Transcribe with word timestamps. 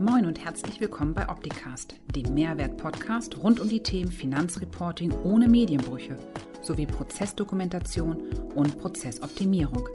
Moin 0.00 0.26
und 0.26 0.44
herzlich 0.44 0.80
willkommen 0.80 1.14
bei 1.14 1.28
Opticast, 1.28 1.94
dem 2.16 2.34
Mehrwert-Podcast 2.34 3.38
rund 3.38 3.60
um 3.60 3.68
die 3.68 3.80
Themen 3.80 4.10
Finanzreporting 4.10 5.12
ohne 5.22 5.46
Medienbrüche 5.46 6.16
sowie 6.62 6.86
Prozessdokumentation 6.86 8.16
und 8.56 8.76
Prozessoptimierung. 8.80 9.88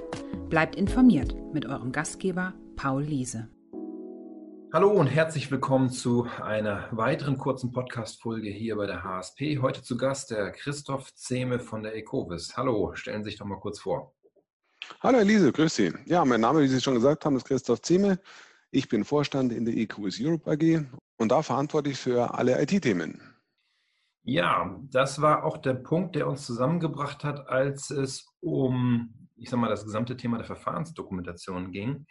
Bleibt 0.47 0.77
informiert 0.77 1.35
mit 1.53 1.65
eurem 1.65 1.91
Gastgeber 1.91 2.53
Paul 2.77 3.03
Liese. 3.03 3.49
Hallo 4.71 4.89
und 4.89 5.07
herzlich 5.07 5.51
willkommen 5.51 5.89
zu 5.89 6.27
einer 6.41 6.87
weiteren 6.91 7.37
kurzen 7.37 7.73
Podcast-Folge 7.73 8.49
hier 8.49 8.77
bei 8.77 8.85
der 8.85 9.03
HSP. 9.03 9.59
Heute 9.61 9.83
zu 9.83 9.97
Gast 9.97 10.31
der 10.31 10.53
Christoph 10.53 11.13
Zehme 11.13 11.59
von 11.59 11.83
der 11.83 11.93
Ecovis. 11.95 12.55
Hallo, 12.55 12.95
stellen 12.95 13.25
Sie 13.25 13.31
sich 13.31 13.39
doch 13.39 13.45
mal 13.45 13.59
kurz 13.59 13.79
vor. 13.79 14.13
Hallo 15.01 15.17
Herr 15.17 15.25
Liese, 15.25 15.51
grüß 15.51 15.75
Sie. 15.75 15.91
Ja, 16.05 16.23
mein 16.23 16.39
Name, 16.39 16.61
wie 16.61 16.67
Sie 16.69 16.79
schon 16.79 16.95
gesagt 16.95 17.25
haben, 17.25 17.35
ist 17.35 17.45
Christoph 17.45 17.81
Zehme. 17.81 18.19
Ich 18.71 18.87
bin 18.87 19.03
Vorstand 19.03 19.51
in 19.51 19.65
der 19.65 19.75
EQS 19.75 20.19
Europe 20.21 20.51
AG 20.51 20.85
und 21.17 21.31
da 21.31 21.41
verantwortlich 21.41 21.97
für 21.97 22.35
alle 22.35 22.61
IT-Themen. 22.61 23.19
Ja, 24.23 24.79
das 24.91 25.21
war 25.21 25.43
auch 25.43 25.57
der 25.57 25.73
Punkt, 25.73 26.15
der 26.15 26.27
uns 26.27 26.45
zusammengebracht 26.45 27.23
hat, 27.23 27.47
als 27.47 27.89
es 27.89 28.27
um, 28.41 29.27
ich 29.35 29.49
sag 29.49 29.59
mal, 29.59 29.69
das 29.69 29.85
gesamte 29.85 30.15
Thema 30.15 30.37
der 30.37 30.45
Verfahrensdokumentation 30.45 31.71
ging. 31.71 32.05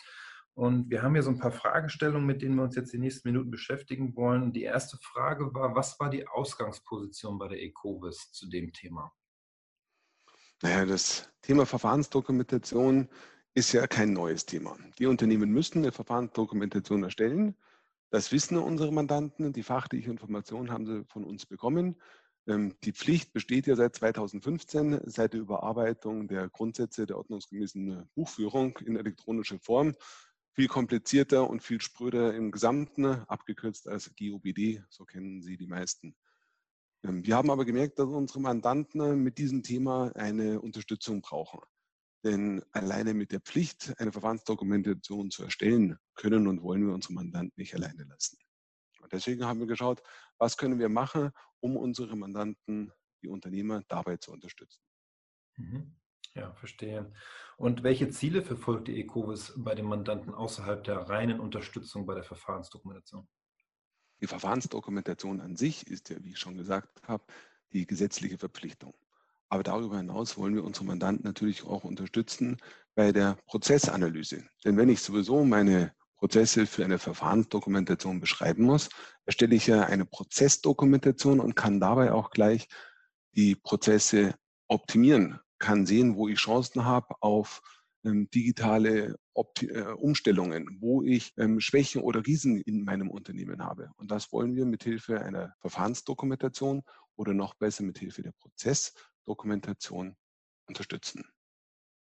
Und 0.54 0.90
wir 0.90 1.02
haben 1.02 1.14
hier 1.14 1.22
so 1.22 1.30
ein 1.30 1.38
paar 1.38 1.52
Fragestellungen, 1.52 2.26
mit 2.26 2.42
denen 2.42 2.56
wir 2.56 2.64
uns 2.64 2.74
jetzt 2.74 2.92
die 2.92 2.98
nächsten 2.98 3.28
Minuten 3.28 3.52
beschäftigen 3.52 4.16
wollen. 4.16 4.52
Die 4.52 4.64
erste 4.64 4.98
Frage 5.00 5.54
war, 5.54 5.77
was 5.77 6.00
war 6.00 6.10
die 6.10 6.27
Ausgangsposition 6.27 7.38
bei 7.38 7.46
der 7.46 7.62
ECOVIS 7.62 8.32
zu 8.32 8.48
dem 8.48 8.72
Thema? 8.72 9.12
Naja, 10.60 10.84
das 10.84 11.30
Thema 11.42 11.64
Verfahrensdokumentation 11.66 13.08
ist 13.54 13.72
ja 13.72 13.86
kein 13.86 14.12
neues 14.12 14.46
Thema. 14.46 14.76
Die 14.98 15.06
Unternehmen 15.06 15.50
müssen 15.50 15.78
eine 15.78 15.92
Verfahrensdokumentation 15.92 17.02
erstellen. 17.02 17.56
Das 18.10 18.32
wissen 18.32 18.56
unsere 18.56 18.92
Mandanten. 18.92 19.52
Die 19.52 19.62
fachliche 19.62 20.10
Information 20.10 20.70
haben 20.70 20.86
sie 20.86 21.05
von 21.06 21.24
uns 21.24 21.46
bekommen. 21.46 21.96
Ähm, 22.46 22.74
die 22.82 22.92
Pflicht 22.92 23.32
besteht 23.32 23.66
ja 23.66 23.77
seit 23.77 23.94
2015, 23.96 25.00
seit 25.05 25.34
der 25.34 25.40
Überarbeitung 25.40 26.28
der 26.28 26.48
Grundsätze 26.48 27.06
der 27.06 27.18
ordnungsgemäßen 27.18 28.08
Buchführung 28.14 28.78
in 28.78 28.96
elektronischer 28.96 29.58
Form. 29.58 29.94
Viel 30.52 30.68
komplizierter 30.68 31.48
und 31.48 31.62
viel 31.62 31.80
spröder 31.80 32.34
im 32.34 32.50
Gesamten, 32.50 33.05
abgekürzt 33.05 33.86
als 33.86 34.10
GOBD, 34.16 34.83
so 34.88 35.05
kennen 35.05 35.42
sie 35.42 35.56
die 35.56 35.66
meisten. 35.66 36.16
Ähm, 37.05 37.24
wir 37.24 37.36
haben 37.36 37.50
aber 37.50 37.64
gemerkt, 37.64 37.98
dass 37.98 38.08
unsere 38.08 38.40
Mandanten 38.40 39.22
mit 39.22 39.38
diesem 39.38 39.62
Thema 39.62 40.10
eine 40.16 40.60
Unterstützung 40.60 41.20
brauchen. 41.20 41.60
Denn 42.24 42.64
alleine 42.72 43.14
mit 43.14 43.30
der 43.33 43.41
Pflicht, 43.41 43.94
eine 43.98 44.12
Verfahrensdokumentation 44.12 45.30
zu 45.30 45.44
erstellen, 45.44 45.98
können 46.14 46.48
und 46.48 46.62
wollen 46.62 46.86
wir 46.86 46.94
unsere 46.94 47.14
Mandanten 47.14 47.55
nicht 47.56 47.74
alleine 47.74 48.05
lassen. 48.05 48.38
Und 49.00 49.12
deswegen 49.12 49.44
haben 49.44 49.61
wir 49.61 49.66
geschaut, 49.66 50.02
was 50.39 50.56
können 50.56 50.78
wir 50.78 50.89
machen, 50.89 51.30
um 51.61 51.77
unsere 51.77 52.16
Mandanten, 52.16 52.92
die 53.22 53.28
Unternehmer, 53.28 53.83
dabei 53.89 54.16
zu 54.16 54.33
unterstützen. 54.33 54.83
Mhm. 55.56 55.94
Ja, 56.34 56.52
verstehe. 56.55 57.12
Und 57.56 57.83
welche 57.83 58.11
Ziele 58.11 58.42
verfolgt 58.42 58.89
die 58.89 59.00
Ecovis 59.00 59.52
bei 59.56 59.74
den 59.74 59.86
Mandanten 59.86 60.33
außerhalb 60.34 60.84
der 60.84 60.98
reinen 61.08 61.41
Unterstützung 61.41 62.06
bei 62.06 62.14
der 62.14 62.22
Verfahrensdokumentation? 62.22 63.28
Die 64.20 64.27
Verfahrensdokumentation 64.27 65.41
an 65.41 65.56
sich 65.56 65.86
ist 65.86 66.11
ja, 66.11 66.22
wie 66.22 66.30
ich 66.30 66.39
schon 66.39 66.56
gesagt 66.56 67.02
habe, 67.08 67.24
die 67.72 67.86
gesetzliche 67.86 68.39
Verpflichtung. 68.39 68.94
Aber 69.48 69.62
darüber 69.62 69.96
hinaus 69.96 70.36
wollen 70.36 70.54
wir 70.54 70.64
unsere 70.64 70.84
Mandanten 70.84 71.24
natürlich 71.24 71.64
auch 71.64 71.84
unterstützen 71.84 72.58
bei 72.94 73.12
der 73.12 73.38
Prozessanalyse. 73.46 74.44
Denn 74.64 74.77
wenn 74.77 74.88
ich 74.88 75.00
sowieso 75.00 75.44
meine 75.44 75.92
Prozesse 76.16 76.66
für 76.66 76.84
eine 76.84 76.98
Verfahrensdokumentation 76.98 78.20
beschreiben 78.20 78.64
muss, 78.64 78.90
erstelle 79.24 79.55
ich 79.55 79.66
ja 79.66 79.84
eine 79.84 80.05
Prozessdokumentation 80.05 81.40
und 81.40 81.55
kann 81.55 81.80
dabei 81.80 82.12
auch 82.12 82.30
gleich 82.30 82.68
die 83.36 83.55
Prozesse 83.55 84.34
optimieren, 84.67 85.40
kann 85.58 85.86
sehen, 85.86 86.17
wo 86.17 86.28
ich 86.28 86.39
Chancen 86.39 86.84
habe 86.84 87.14
auf 87.20 87.62
ähm, 88.05 88.28
digitale 88.30 89.17
Opti 89.33 89.67
äh, 89.68 89.92
Umstellungen, 89.92 90.78
wo 90.80 91.02
ich 91.02 91.33
ähm, 91.36 91.61
Schwächen 91.61 92.02
oder 92.02 92.27
Riesen 92.27 92.61
in 92.61 92.84
meinem 92.84 93.11
Unternehmen 93.11 93.64
habe. 93.64 93.90
Und 93.96 94.11
das 94.11 94.33
wollen 94.33 94.56
wir 94.56 94.67
mit 94.67 94.83
Hilfe 94.83 95.20
einer 95.20 95.55
Verfahrensdokumentation 95.61 96.83
oder 97.17 97.34
noch 97.34 97.55
besser 97.55 97.84
mit 97.84 97.98
Hilfe 97.98 98.23
der 98.23 98.33
Prozess 98.33 98.94
Dokumentation 99.28 100.16
unterstützen. 100.66 101.24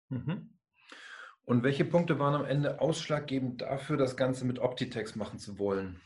Mhm. 0.09 0.57
Und 1.43 1.63
welche 1.63 1.85
Punkte 1.85 2.19
waren 2.19 2.35
am 2.35 2.45
Ende 2.45 2.79
ausschlaggebend 2.79 3.61
dafür, 3.61 3.97
das 3.97 4.15
Ganze 4.15 4.45
mit 4.45 4.59
Optitex 4.59 5.15
machen 5.15 5.39
zu 5.39 5.59
wollen? 5.59 5.99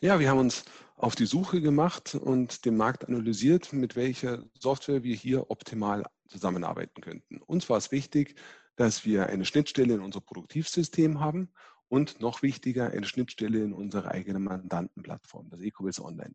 Ja, 0.00 0.20
wir 0.20 0.28
haben 0.28 0.38
uns 0.38 0.64
auf 0.96 1.14
die 1.14 1.26
Suche 1.26 1.60
gemacht 1.60 2.14
und 2.14 2.64
den 2.64 2.76
Markt 2.76 3.08
analysiert, 3.08 3.72
mit 3.72 3.96
welcher 3.96 4.44
Software 4.58 5.02
wir 5.02 5.16
hier 5.16 5.50
optimal 5.50 6.04
zusammenarbeiten 6.28 7.00
könnten. 7.00 7.40
Uns 7.42 7.68
war 7.70 7.78
es 7.78 7.90
wichtig, 7.90 8.38
dass 8.76 9.04
wir 9.04 9.26
eine 9.26 9.44
Schnittstelle 9.44 9.94
in 9.94 10.00
unser 10.00 10.20
Produktivsystem 10.20 11.20
haben 11.20 11.52
und 11.88 12.20
noch 12.20 12.42
wichtiger, 12.42 12.90
eine 12.90 13.06
Schnittstelle 13.06 13.64
in 13.64 13.72
unsere 13.72 14.10
eigene 14.10 14.38
Mandantenplattform, 14.38 15.48
das 15.50 15.60
Ecovis 15.60 16.00
Online. 16.00 16.34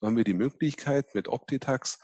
So 0.00 0.06
haben 0.06 0.16
wir 0.16 0.24
die 0.24 0.34
Möglichkeit, 0.34 1.14
mit 1.14 1.28
Optitax 1.28 1.98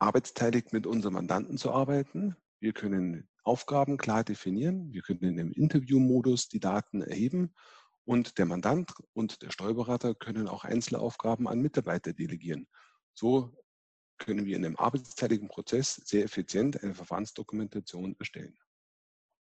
arbeitsteilig 0.00 0.72
mit 0.72 0.86
unseren 0.86 1.14
Mandanten 1.14 1.58
zu 1.58 1.70
arbeiten. 1.72 2.36
Wir 2.58 2.72
können 2.72 3.28
Aufgaben 3.44 3.96
klar 3.96 4.24
definieren. 4.24 4.92
Wir 4.92 5.02
können 5.02 5.22
in 5.22 5.36
dem 5.36 5.52
Interviewmodus 5.52 6.48
die 6.48 6.60
Daten 6.60 7.02
erheben 7.02 7.54
und 8.04 8.38
der 8.38 8.46
Mandant 8.46 8.92
und 9.12 9.42
der 9.42 9.50
Steuerberater 9.50 10.14
können 10.14 10.48
auch 10.48 10.64
Einzelaufgaben 10.64 11.46
an 11.46 11.60
Mitarbeiter 11.60 12.12
delegieren. 12.12 12.66
So 13.14 13.54
können 14.18 14.46
wir 14.46 14.56
in 14.56 14.64
einem 14.64 14.76
arbeitsteiligen 14.76 15.48
Prozess 15.48 15.94
sehr 15.94 16.24
effizient 16.24 16.82
eine 16.82 16.94
Verfahrensdokumentation 16.94 18.16
erstellen. 18.18 18.58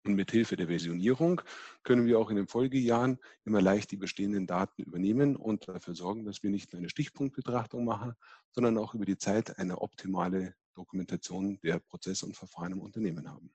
Und 0.05 0.15
mit 0.15 0.31
Hilfe 0.31 0.57
der 0.57 0.69
Versionierung 0.69 1.43
können 1.83 2.07
wir 2.07 2.19
auch 2.19 2.31
in 2.31 2.37
den 2.37 2.47
Folgejahren 2.47 3.19
immer 3.45 3.61
leicht 3.61 3.91
die 3.91 3.97
bestehenden 3.97 4.47
Daten 4.47 4.83
übernehmen 4.83 5.37
und 5.37 5.69
dafür 5.69 5.95
sorgen, 5.95 6.25
dass 6.25 6.43
wir 6.43 6.51
nicht 6.51 6.73
nur 6.73 6.79
eine 6.79 6.89
Stichpunktbetrachtung 6.89 7.85
machen, 7.85 8.15
sondern 8.53 8.79
auch 8.79 8.95
über 8.95 9.05
die 9.05 9.19
Zeit 9.19 9.59
eine 9.59 9.81
optimale 9.81 10.55
Dokumentation 10.75 11.59
der 11.61 11.81
Prozesse 11.81 12.25
und 12.27 12.37
Verfahren 12.37 12.73
im 12.73 12.81
Unternehmen 12.81 13.29
haben. 13.29 13.53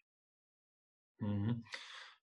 Mhm. 1.20 1.64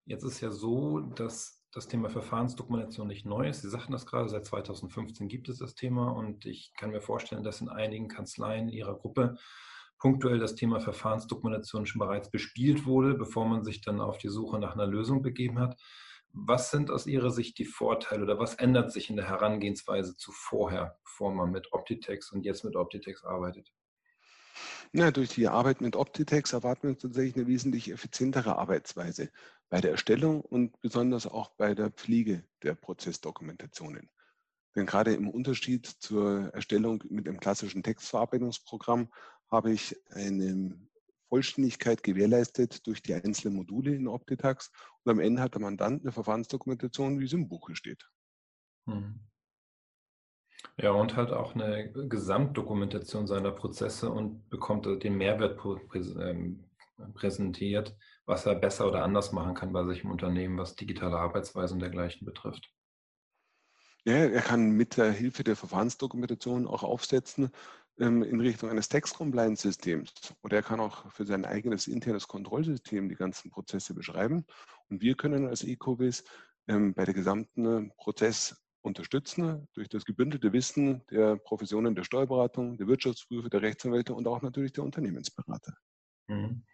Jetzt 0.05 0.25
ist 0.25 0.41
ja 0.41 0.51
so, 0.51 1.01
dass 1.01 1.61
das 1.73 1.87
Thema 1.87 2.11
Verfahrensdokumentation 2.11 3.07
nicht 3.07 3.25
neu 3.25 3.49
ist. 3.49 3.63
Sie 3.63 3.71
sagten 3.71 3.93
das 3.93 4.07
gerade, 4.07 4.29
seit 4.29 4.45
2015 4.45 5.29
gibt 5.29 5.49
es 5.49 5.59
das 5.59 5.75
Thema 5.75 6.11
und 6.11 6.45
ich 6.47 6.73
kann 6.77 6.91
mir 6.91 7.01
vorstellen, 7.01 7.45
dass 7.45 7.61
in 7.61 7.69
einigen 7.69 8.09
Kanzleien 8.09 8.69
Ihrer 8.69 8.97
Gruppe 8.97 9.37
punktuell 10.01 10.39
das 10.39 10.57
Thema 10.57 10.81
Verfahrensdokumentation 10.81 11.87
schon 11.87 12.01
bereits 12.01 12.31
bespielt 12.31 12.87
wurde, 12.87 13.15
bevor 13.15 13.47
man 13.47 13.63
sich 13.63 13.83
dann 13.83 14.01
auf 14.01 14.19
die 14.19 14.29
Suche 14.29 14.59
nach 14.59 14.75
einer 14.75 14.87
Lösung 14.87 15.23
begeben 15.23 15.61
hat. 15.61 15.81
Was 16.33 16.71
sind 16.71 16.91
aus 16.91 17.07
Ihrer 17.07 17.31
Sicht 17.31 17.59
die 17.59 17.65
Vorteile 17.65 18.23
oder 18.23 18.39
was 18.39 18.55
ändert 18.55 18.93
sich 18.93 19.11
in 19.11 19.17
der 19.17 19.29
Herangehensweise 19.29 20.17
zu 20.17 20.33
vorher, 20.33 20.99
bevor 21.05 21.33
man 21.33 21.51
mit 21.51 21.73
Optitex 21.73 22.33
und 22.33 22.45
jetzt 22.45 22.65
mit 22.65 22.77
Optitex 22.77 23.25
arbeitet? 23.25 23.73
Ja, 24.93 25.11
durch 25.11 25.31
die 25.31 25.49
Arbeit 25.49 25.81
mit 25.81 25.97
Optitex 25.97 26.53
erwarten 26.53 26.89
wir 26.89 26.99
tatsächlich 26.99 27.37
eine 27.37 27.47
wesentlich 27.47 27.91
effizientere 27.91 28.57
Arbeitsweise 28.57 29.31
bei 29.69 29.81
der 29.81 29.93
Erstellung 29.93 30.41
und 30.41 30.81
besonders 30.81 31.27
auch 31.27 31.51
bei 31.51 31.75
der 31.75 31.91
Pflege 31.91 32.45
der 32.63 32.75
Prozessdokumentationen. 32.75 34.11
Denn 34.77 34.87
gerade 34.87 35.15
im 35.15 35.29
Unterschied 35.29 35.87
zur 35.87 36.53
Erstellung 36.55 37.03
mit 37.09 37.27
dem 37.27 37.41
klassischen 37.41 37.83
Textverarbeitungsprogramm 37.83 39.11
habe 39.51 39.73
ich 39.73 39.97
eine 40.11 40.79
Vollständigkeit 41.29 42.03
gewährleistet 42.03 42.87
durch 42.87 43.03
die 43.03 43.15
einzelnen 43.15 43.57
Module 43.57 43.95
in 43.95 44.09
Optitax 44.09 44.71
und 45.05 45.13
am 45.13 45.21
Ende 45.21 45.43
hat 45.43 45.55
der 45.55 45.61
Mandant 45.61 46.03
eine 46.03 46.13
Verfahrensdokumentation, 46.13 47.21
wie 47.21 47.25
es 47.25 47.33
im 47.33 47.49
Buche 47.49 47.77
steht. 47.77 48.09
Hm. 48.87 49.21
Ja, 50.77 50.91
und 50.91 51.17
halt 51.17 51.31
auch 51.31 51.55
eine 51.55 51.91
Gesamtdokumentation 51.93 53.27
seiner 53.27 53.51
Prozesse 53.51 54.11
und 54.11 54.49
bekommt 54.51 54.87
den 54.87 55.17
Mehrwert 55.17 55.59
ähm, 55.95 56.65
präsentiert, 57.15 57.97
was 58.27 58.47
er 58.47 58.57
besser 58.57 58.87
oder 58.89 59.05
anders 59.05 59.33
machen 59.33 59.55
kann 59.55 59.73
bei 59.73 59.85
sich 59.87 60.05
im 60.05 60.11
Unternehmen, 60.11 60.59
was 60.59 60.77
digitale 60.77 61.17
Arbeitsweise 61.17 61.75
und 61.75 61.81
dergleichen 61.81 62.27
betrifft. 62.27 62.71
Ja, 64.05 64.15
er 64.15 64.41
kann 64.41 64.71
mit 64.71 64.97
der 64.97 65.13
Hilfe 65.13 65.45
der 65.45 65.57
Verfahrensdokumentation 65.57 66.67
auch 66.67 66.83
aufsetzen 66.83 67.51
in 68.01 68.41
Richtung 68.41 68.71
eines 68.71 68.89
Text-Compliance-Systems. 68.89 70.13
Oder 70.43 70.57
er 70.59 70.63
kann 70.63 70.81
auch 70.81 71.11
für 71.13 71.27
sein 71.27 71.45
eigenes 71.45 71.87
internes 71.87 72.27
Kontrollsystem 72.27 73.09
die 73.09 73.15
ganzen 73.15 73.51
Prozesse 73.51 73.95
beschreiben. 73.95 74.45
Und 74.89 75.03
wir 75.03 75.15
können 75.15 75.47
als 75.47 75.65
Ecovis 75.65 76.25
ähm, 76.67 76.95
bei 76.95 77.05
der 77.05 77.15
gesamten 77.15 77.67
äh, 77.67 77.91
Prozess 77.97 78.57
unterstützen 78.83 79.69
durch 79.75 79.89
das 79.89 80.05
gebündelte 80.05 80.53
Wissen 80.53 81.03
der 81.11 81.37
Professionen 81.37 81.95
der 81.95 82.05
Steuerberatung, 82.05 82.79
der 82.79 82.87
Wirtschaftsprüfer, 82.87 83.51
der 83.51 83.63
Rechtsanwälte 83.63 84.15
und 84.15 84.27
auch 84.27 84.41
natürlich 84.41 84.73
der 84.73 84.85
Unternehmensberater. 84.85 85.75
Mhm. 86.29 86.65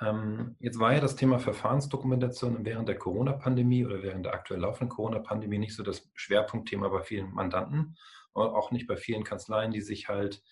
Ähm, 0.00 0.56
jetzt 0.60 0.78
war 0.78 0.92
ja 0.92 1.00
das 1.00 1.16
Thema 1.16 1.38
Verfahrensdokumentation 1.38 2.64
während 2.64 2.88
der 2.88 2.98
Corona-Pandemie 2.98 3.84
oder 3.84 4.02
während 4.02 4.26
der 4.26 4.34
aktuell 4.34 4.60
laufenden 4.60 4.90
Corona-Pandemie 4.90 5.58
nicht 5.58 5.74
so 5.74 5.82
das 5.82 6.08
Schwerpunktthema 6.14 6.88
bei 6.88 7.02
vielen 7.02 7.32
Mandanten, 7.32 7.96
auch 8.38 8.70
nicht 8.70 8.86
bei 8.86 8.96
vielen 8.96 9.24
Kanzleien, 9.24 9.72
die 9.72 9.80
sich 9.80 10.08
halt 10.08 10.42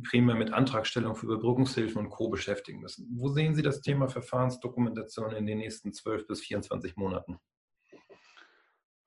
primär 0.00 0.34
mit 0.34 0.52
Antragstellung 0.52 1.14
für 1.14 1.26
Überbrückungshilfen 1.26 1.98
und 1.98 2.10
Co. 2.10 2.30
beschäftigen 2.30 2.80
müssen. 2.80 3.08
Wo 3.12 3.28
sehen 3.28 3.54
Sie 3.54 3.62
das 3.62 3.82
Thema 3.82 4.08
Verfahrensdokumentation 4.08 5.32
in 5.32 5.46
den 5.46 5.58
nächsten 5.58 5.92
12 5.92 6.26
bis 6.26 6.40
24 6.40 6.96
Monaten? 6.96 7.38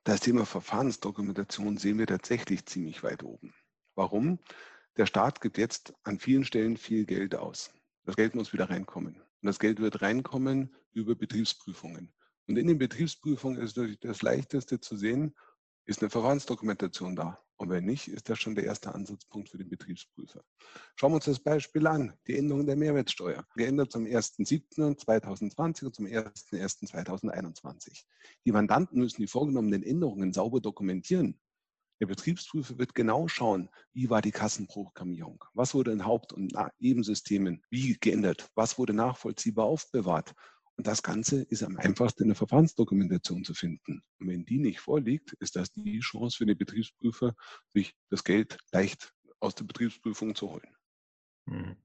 Das 0.04 0.20
Thema 0.20 0.46
Verfahrensdokumentation 0.46 1.78
sehen 1.78 1.98
wir 1.98 2.06
tatsächlich 2.06 2.66
ziemlich 2.68 3.02
weit 3.02 3.24
oben. 3.24 3.56
Warum? 3.96 4.40
Der 4.98 5.08
Staat 5.08 5.42
gibt 5.42 5.58
jetzt 5.58 5.96
an 6.04 6.20
vielen 6.20 6.46
Stellen 6.46 6.78
viel 6.78 7.06
Geld 7.06 7.34
aus. 7.34 7.74
Das 8.04 8.16
Geld 8.16 8.36
muss 8.36 8.54
wieder 8.54 8.70
reinkommen. 8.70 9.16
Und 9.16 9.48
das 9.48 9.58
Geld 9.58 9.80
wird 9.80 10.04
reinkommen 10.04 10.76
über 10.94 11.16
Betriebsprüfungen. 11.16 12.14
Und 12.48 12.58
in 12.58 12.68
den 12.68 12.78
Betriebsprüfungen 12.78 13.60
ist 13.60 13.78
natürlich 13.78 14.00
das 14.00 14.22
Leichteste 14.22 14.80
zu 14.80 14.96
sehen, 14.96 15.36
ist 15.86 16.02
eine 16.02 16.12
Verfahrensdokumentation 16.12 17.16
da. 17.16 17.44
Und 17.58 17.70
wenn 17.70 17.86
nicht, 17.86 18.10
ist 18.10 18.30
das 18.30 18.40
schon 18.40 18.56
der 18.56 18.66
erste 18.66 18.94
Ansatzpunkt 18.94 19.50
für 19.50 19.58
den 19.58 19.70
Betriebsprüfer. 19.70 20.44
Schauen 20.96 21.12
wir 21.12 21.16
uns 21.16 21.26
das 21.26 21.40
Beispiel 21.40 21.88
an. 21.88 22.14
Die 22.28 22.38
Änderung 22.38 22.66
der 22.66 22.76
Mehrwertsteuer. 22.76 23.46
Geändert 23.56 23.94
zum 23.94 24.04
1.7.2020 24.04 25.86
und 25.86 25.96
zum 25.96 26.06
1.1.2021. 26.06 28.04
Die 28.46 28.52
Mandanten 28.52 29.00
müssen 29.00 29.22
die 29.22 29.28
vorgenommenen 29.28 29.84
Änderungen 29.84 30.34
sauber 30.34 30.60
dokumentieren. 30.60 31.40
Der 32.02 32.08
Betriebsprüfer 32.08 32.78
wird 32.78 32.94
genau 32.94 33.30
schauen, 33.30 33.70
wie 33.94 34.10
war 34.10 34.22
die 34.22 34.32
Kassenprogrammierung, 34.32 35.46
was 35.54 35.74
wurde 35.74 35.94
in 35.94 36.04
Haupt- 36.04 36.34
und 36.34 36.54
Nebensystemen 36.78 37.64
wie 37.70 37.98
geändert, 37.98 38.50
was 38.54 38.78
wurde 38.78 38.94
nachvollziehbar 38.94 39.66
aufbewahrt. 39.66 40.34
Und 40.78 40.88
das 40.88 41.02
Ganze 41.02 41.42
ist 41.44 41.64
am 41.64 41.78
einfachsten 41.78 42.24
in 42.24 42.30
der 42.30 42.36
Verfahrensdokumentation 42.36 43.44
zu 43.44 43.54
finden. 43.54 44.04
Und 44.20 44.28
wenn 44.28 44.46
die 44.46 44.60
nicht 44.60 44.80
vorliegt, 44.80 45.34
ist 45.40 45.56
das 45.56 45.72
die 45.72 46.00
Chance 46.00 46.38
für 46.38 46.46
den 46.46 46.58
Betriebsprüfer, 46.58 47.34
sich 47.74 47.96
das 48.10 48.24
Geld 48.24 48.58
leicht 48.72 49.14
aus 49.40 49.56
der 49.56 49.64
Betriebsprüfung 49.64 50.36
zu 50.36 50.52
holen. 50.52 50.76
Hm. 51.48 51.78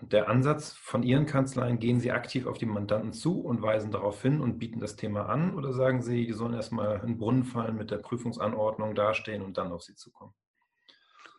Und 0.00 0.12
der 0.12 0.28
Ansatz 0.28 0.72
von 0.72 1.02
Ihren 1.02 1.24
Kanzleien, 1.24 1.78
gehen 1.78 2.00
Sie 2.00 2.10
aktiv 2.10 2.46
auf 2.46 2.58
die 2.58 2.66
Mandanten 2.66 3.12
zu 3.12 3.40
und 3.40 3.62
weisen 3.62 3.92
darauf 3.92 4.20
hin 4.20 4.40
und 4.40 4.58
bieten 4.58 4.80
das 4.80 4.96
Thema 4.96 5.26
an? 5.26 5.54
Oder 5.54 5.72
sagen 5.72 6.02
Sie, 6.02 6.26
die 6.26 6.32
sollen 6.32 6.54
erstmal 6.54 7.00
in 7.00 7.06
den 7.06 7.18
Brunnen 7.18 7.44
fallen, 7.44 7.76
mit 7.76 7.90
der 7.90 7.98
Prüfungsanordnung 7.98 8.94
dastehen 8.94 9.42
und 9.42 9.56
dann 9.56 9.72
auf 9.72 9.82
Sie 9.82 9.94
zukommen? 9.94 10.34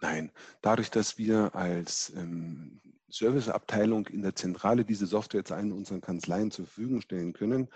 Nein, 0.01 0.31
dadurch, 0.61 0.89
dass 0.89 1.17
wir 1.17 1.53
als 1.53 2.13
ähm, 2.15 2.81
Serviceabteilung 3.15 4.07
in 4.07 4.21
der 4.21 4.35
Zentrale 4.35 4.83
diese 4.83 5.05
Software 5.05 5.39
jetzt 5.39 5.51
allen 5.51 5.71
unseren 5.71 6.01
Kanzleien 6.01 6.51
zur 6.51 6.65
Verfügung 6.65 7.01
stellen 7.01 7.31
können, 7.33 7.69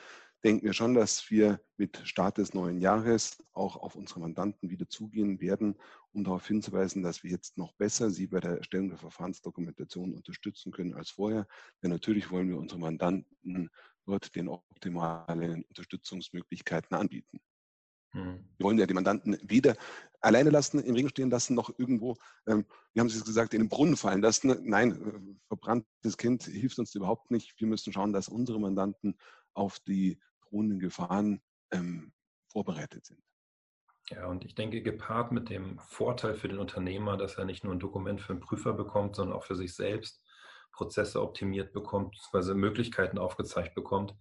denken 0.43 0.65
wir 0.65 0.73
schon, 0.73 0.93
dass 0.93 1.29
wir 1.29 1.61
mit 1.77 2.01
Start 2.03 2.37
des 2.37 2.53
neuen 2.53 2.79
Jahres 2.79 3.43
auch 3.53 3.77
auf 3.77 3.95
unsere 3.95 4.19
Mandanten 4.19 4.69
wieder 4.69 4.87
zugehen 4.89 5.39
werden, 5.39 5.75
um 6.11 6.23
darauf 6.23 6.45
hinzuweisen, 6.45 7.03
dass 7.03 7.23
wir 7.23 7.31
jetzt 7.31 7.57
noch 7.57 7.73
besser 7.73 8.09
sie 8.09 8.27
bei 8.27 8.39
der 8.39 8.57
Erstellung 8.57 8.89
der 8.89 8.97
Verfahrensdokumentation 8.97 10.13
unterstützen 10.13 10.71
können 10.71 10.93
als 10.93 11.09
vorher. 11.09 11.47
Denn 11.81 11.91
natürlich 11.91 12.31
wollen 12.31 12.49
wir 12.49 12.57
unsere 12.57 12.79
Mandanten 12.79 13.69
dort 14.05 14.35
den 14.35 14.49
optimalen 14.49 15.63
Unterstützungsmöglichkeiten 15.63 16.95
anbieten. 16.95 17.39
Hm. 18.11 18.43
Wir 18.57 18.63
wollen 18.63 18.77
ja 18.77 18.85
die 18.85 18.93
Mandanten 18.93 19.37
weder 19.43 19.75
alleine 20.21 20.49
lassen, 20.49 20.79
im 20.79 20.95
Regen 20.95 21.09
stehen 21.09 21.29
lassen, 21.29 21.55
noch 21.55 21.77
irgendwo, 21.77 22.17
ähm, 22.47 22.65
wie 22.93 22.99
haben 22.99 23.09
Sie 23.09 23.17
es 23.17 23.25
gesagt, 23.25 23.53
in 23.53 23.61
den 23.61 23.69
Brunnen 23.69 23.95
fallen 23.95 24.21
lassen. 24.21 24.57
Nein, 24.63 24.91
äh, 24.91 25.37
verbranntes 25.47 26.17
Kind 26.17 26.43
hilft 26.43 26.79
uns 26.79 26.95
überhaupt 26.95 27.31
nicht. 27.31 27.59
Wir 27.59 27.67
müssen 27.67 27.93
schauen, 27.93 28.13
dass 28.13 28.27
unsere 28.27 28.59
Mandanten 28.59 29.17
auf 29.53 29.79
die 29.79 30.19
drohenden 30.41 30.79
Gefahren 30.79 31.41
ähm, 31.71 32.11
vorbereitet 32.47 33.05
sind. 33.05 33.21
Ja, 34.09 34.25
und 34.25 34.43
ich 34.43 34.55
denke, 34.55 34.81
gepaart 34.81 35.31
mit 35.31 35.49
dem 35.49 35.77
Vorteil 35.79 36.33
für 36.33 36.47
den 36.47 36.57
Unternehmer, 36.57 37.15
dass 37.15 37.35
er 37.35 37.45
nicht 37.45 37.63
nur 37.63 37.73
ein 37.73 37.79
Dokument 37.79 38.21
für 38.21 38.33
einen 38.33 38.39
Prüfer 38.39 38.73
bekommt, 38.73 39.15
sondern 39.15 39.37
auch 39.37 39.43
für 39.43 39.55
sich 39.55 39.75
selbst 39.75 40.23
Prozesse 40.79 41.21
optimiert 41.21 41.73
bekommt, 41.73 42.11
beziehungsweise 42.11 42.55
Möglichkeiten 42.55 43.17
aufgezeigt 43.17 43.75
bekommt. 43.75 44.15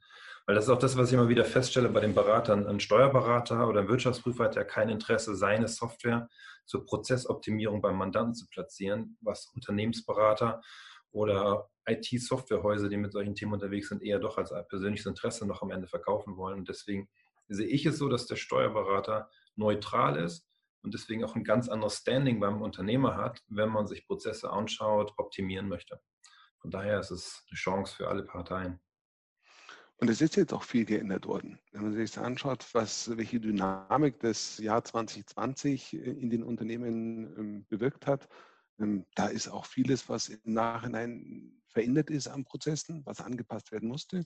Weil 0.45 0.57
das 0.57 0.65
ist 0.65 0.71
auch 0.71 0.79
das, 0.79 0.97
was 0.97 1.09
ich 1.09 1.15
immer 1.15 1.29
wieder 1.29 1.45
feststelle 1.45 1.89
bei 1.89 2.01
den 2.01 2.17
Beratern. 2.17 2.67
Ein 2.67 2.81
Steuerberater 2.81 3.69
oder 3.69 3.83
ein 3.83 3.89
Wirtschaftsprüfer 3.89 4.45
hat 4.45 4.57
ja 4.57 4.65
kein 4.65 4.89
Interesse, 4.89 5.37
seine 5.37 5.69
Software 5.69 6.29
zur 6.67 6.85
Prozessoptimierung 6.85 7.81
beim 7.81 7.97
Mandanten 7.97 8.35
zu 8.35 8.49
platzieren, 8.49 9.17
was 9.21 9.47
Unternehmensberater 9.55 10.61
oder 11.13 11.71
IT-Softwarehäuser, 11.87 12.89
die 12.89 12.97
mit 12.97 13.13
solchen 13.13 13.37
Themen 13.37 13.53
unterwegs 13.53 13.91
sind, 13.91 14.03
eher 14.03 14.19
doch 14.19 14.37
als 14.37 14.53
persönliches 14.69 15.07
Interesse 15.07 15.47
noch 15.47 15.63
am 15.63 15.71
Ende 15.71 15.87
verkaufen 15.87 16.37
wollen. 16.37 16.59
Und 16.59 16.69
deswegen 16.69 17.09
sehe 17.47 17.69
ich 17.69 17.87
es 17.87 17.99
so, 17.99 18.09
dass 18.09 18.27
der 18.27 18.37
Steuerberater 18.37 19.31
neutral 19.55 20.17
ist 20.17 20.49
und 20.83 20.93
deswegen 20.93 21.25
auch 21.25 21.37
ein 21.37 21.45
ganz 21.45 21.69
anderes 21.69 21.99
Standing 21.99 22.41
beim 22.41 22.63
Unternehmer 22.63 23.17
hat, 23.17 23.45
wenn 23.47 23.69
man 23.69 23.87
sich 23.87 24.07
Prozesse 24.07 24.51
anschaut, 24.51 25.15
optimieren 25.19 25.69
möchte. 25.69 26.01
Von 26.61 26.71
daher 26.71 27.01
ist 27.01 27.11
es 27.11 27.45
eine 27.51 27.57
Chance 27.57 27.95
für 27.97 28.09
alle 28.09 28.25
Parteien. 28.25 28.81
Und 30.01 30.09
es 30.09 30.21
ist 30.21 30.37
jetzt 30.37 30.53
auch 30.53 30.63
viel 30.63 30.85
geändert 30.85 31.27
worden. 31.27 31.59
Wenn 31.73 31.83
man 31.83 31.93
sich 31.93 32.13
das 32.13 32.23
anschaut, 32.23 32.67
was, 32.73 33.17
welche 33.17 33.41
Dynamik 33.41 34.21
das 34.21 34.59
Jahr 34.59 34.85
2020 34.85 35.95
in 35.95 36.31
den 36.31 36.45
Unternehmen 36.45 37.37
ähm, 37.37 37.67
bewirkt 37.69 38.07
hat, 38.07 38.29
ähm, 38.79 39.07
da 39.17 39.27
ist 39.27 39.49
auch 39.49 39.67
vieles, 39.67 40.09
was 40.09 40.29
im 40.29 40.41
Nachhinein 40.45 41.61
verändert 41.67 42.11
ist 42.11 42.29
an 42.29 42.45
Prozessen, 42.45 43.05
was 43.07 43.21
angepasst 43.21 43.73
werden 43.73 43.89
musste. 43.89 44.25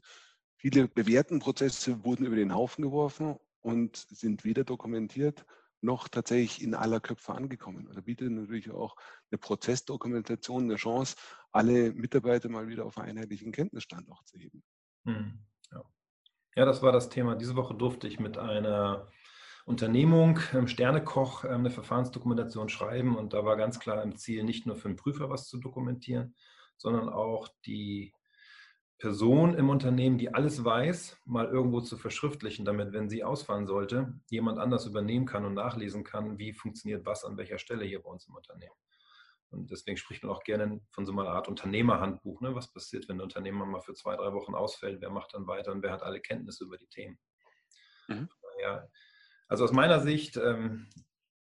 Viele 0.56 0.88
bewährten 0.88 1.38
Prozesse 1.38 2.04
wurden 2.04 2.26
über 2.26 2.36
den 2.36 2.54
Haufen 2.54 2.82
geworfen 2.82 3.38
und 3.62 3.96
sind 3.96 4.44
weder 4.44 4.64
dokumentiert 4.64 5.46
noch 5.82 6.08
tatsächlich 6.08 6.62
in 6.62 6.74
aller 6.74 7.00
Köpfe 7.00 7.34
angekommen. 7.34 7.90
Da 7.92 8.00
bietet 8.00 8.30
natürlich 8.30 8.70
auch 8.70 8.96
eine 9.30 9.38
Prozessdokumentation 9.38 10.64
eine 10.64 10.76
Chance, 10.76 11.16
alle 11.50 11.92
Mitarbeiter 11.92 12.48
mal 12.48 12.68
wieder 12.68 12.84
auf 12.84 12.98
einen 12.98 13.18
einheitlichen 13.18 13.52
Kenntnisstand 13.52 14.10
auch 14.10 14.22
zu 14.24 14.38
heben. 14.38 14.62
Hm, 15.04 15.38
ja. 15.72 15.82
ja, 16.56 16.64
das 16.64 16.82
war 16.82 16.92
das 16.92 17.08
Thema. 17.08 17.34
Diese 17.34 17.56
Woche 17.56 17.74
durfte 17.74 18.06
ich 18.06 18.20
mit 18.20 18.38
einer 18.38 19.08
Unternehmung, 19.64 20.40
ähm, 20.54 20.68
Sternekoch, 20.68 21.44
eine 21.44 21.70
Verfahrensdokumentation 21.70 22.68
schreiben. 22.68 23.16
Und 23.16 23.32
da 23.32 23.44
war 23.44 23.56
ganz 23.56 23.78
klar 23.78 24.02
im 24.02 24.16
Ziel, 24.16 24.44
nicht 24.44 24.66
nur 24.66 24.76
für 24.76 24.88
den 24.88 24.96
Prüfer 24.96 25.30
was 25.30 25.48
zu 25.48 25.58
dokumentieren, 25.58 26.34
sondern 26.76 27.08
auch 27.08 27.48
die 27.66 28.14
Person 29.02 29.54
im 29.54 29.68
Unternehmen, 29.68 30.16
die 30.16 30.32
alles 30.32 30.64
weiß, 30.64 31.18
mal 31.24 31.48
irgendwo 31.48 31.80
zu 31.80 31.96
verschriftlichen, 31.96 32.64
damit, 32.64 32.92
wenn 32.92 33.08
sie 33.08 33.24
ausfallen 33.24 33.66
sollte, 33.66 34.14
jemand 34.30 34.60
anders 34.60 34.86
übernehmen 34.86 35.26
kann 35.26 35.44
und 35.44 35.54
nachlesen 35.54 36.04
kann, 36.04 36.38
wie 36.38 36.52
funktioniert 36.52 37.04
was 37.04 37.24
an 37.24 37.36
welcher 37.36 37.58
Stelle 37.58 37.84
hier 37.84 38.00
bei 38.00 38.08
uns 38.08 38.28
im 38.28 38.36
Unternehmen. 38.36 38.76
Und 39.50 39.72
deswegen 39.72 39.96
spricht 39.96 40.22
man 40.22 40.30
auch 40.30 40.44
gerne 40.44 40.80
von 40.90 41.04
so 41.04 41.10
einer 41.10 41.28
Art 41.30 41.48
Unternehmerhandbuch. 41.48 42.40
Ne? 42.42 42.54
Was 42.54 42.72
passiert, 42.72 43.08
wenn 43.08 43.16
ein 43.16 43.22
Unternehmer 43.22 43.66
mal 43.66 43.80
für 43.80 43.94
zwei, 43.94 44.14
drei 44.14 44.32
Wochen 44.34 44.54
ausfällt? 44.54 45.00
Wer 45.00 45.10
macht 45.10 45.34
dann 45.34 45.48
weiter 45.48 45.72
und 45.72 45.82
wer 45.82 45.90
hat 45.90 46.04
alle 46.04 46.20
Kenntnisse 46.20 46.62
über 46.62 46.78
die 46.78 46.86
Themen? 46.86 47.18
Mhm. 48.06 48.28
Ja, 48.62 48.86
also 49.48 49.64
aus 49.64 49.72
meiner 49.72 49.98
Sicht 49.98 50.36
ähm, 50.36 50.86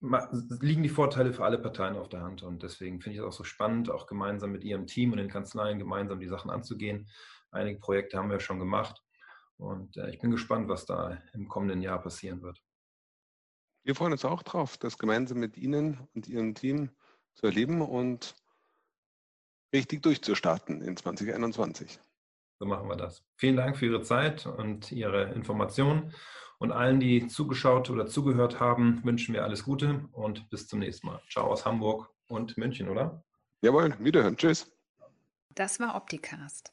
liegen 0.01 0.83
die 0.83 0.89
Vorteile 0.89 1.35
für 1.35 1.45
alle 1.45 1.59
Parteien 1.59 1.97
auf 1.97 2.09
der 2.09 2.23
Hand. 2.23 2.43
Und 2.43 2.63
deswegen 2.63 3.03
finde 3.03 3.17
ich 3.17 3.21
es 3.21 3.29
auch 3.29 3.37
so 3.37 3.45
spannend, 3.45 3.91
auch 3.91 4.07
gemeinsam 4.07 4.53
mit 4.53 4.65
Ihrem 4.65 4.87
Team 4.87 5.13
und 5.13 5.19
den 5.19 5.29
Kanzleien 5.29 5.79
gemeinsam 5.79 6.19
die 6.19 6.29
Sachen 6.29 6.51
anzugehen. 6.51 7.11
Einige 7.53 7.79
Projekte 7.79 8.19
haben 8.19 8.31
wir 8.31 8.41
schon 8.41 8.59
gemacht. 8.59 9.03
Und 9.59 9.97
äh, 9.97 10.11
ich 10.11 10.19
bin 10.19 10.31
gespannt, 10.31 10.69
was 10.69 10.87
da 10.87 11.19
im 11.35 11.49
kommenden 11.49 11.83
Jahr 11.83 12.03
passieren 12.03 12.43
wird. 12.43 12.61
Wir 13.85 13.95
freuen 13.95 14.13
uns 14.13 14.25
auch 14.25 14.43
drauf, 14.43 14.77
das 14.79 14.99
gemeinsam 14.99 15.39
mit 15.39 15.57
Ihnen 15.57 16.09
und 16.15 16.29
Ihrem 16.29 16.55
Team 16.55 16.91
zu 17.35 17.47
erleben 17.47 17.83
und 17.83 18.35
richtig 19.73 20.03
durchzustarten 20.03 20.81
in 20.83 20.97
2021. 20.97 22.01
So 22.59 22.67
machen 22.67 22.89
wir 22.89 22.97
das. 22.97 23.25
Vielen 23.37 23.57
Dank 23.57 23.77
für 23.77 23.87
Ihre 23.87 24.03
Zeit 24.03 24.47
und 24.47 24.93
Ihre 24.93 25.33
Informationen. 25.33 26.15
Und 26.59 26.71
allen, 26.71 27.01
die 27.01 27.27
zugeschaut 27.27 27.91
oder 27.91 28.07
zugehört 28.07 28.61
haben, 28.61 29.05
wünschen 29.05 29.35
wir 29.35 29.43
alles 29.43 29.65
Gute 29.65 30.09
und 30.13 30.49
bis 30.49 30.69
zum 30.69 30.79
nächsten 30.79 31.09
Mal. 31.09 31.21
Ciao 31.29 31.51
aus 31.51 31.67
Hamburg 31.67 32.09
und 32.29 32.57
München, 32.57 32.89
oder? 32.89 33.25
Jawohl, 33.63 33.97
wiederhören. 33.99 34.37
Tschüss. 34.37 34.71
Das 35.51 35.81
war 35.81 35.97
Opticast. 35.97 36.73